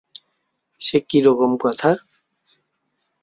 [0.81, 1.89] সে কী রকম কথা?